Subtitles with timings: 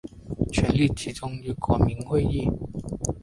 [0.51, 2.27] 权力集中于国民议会。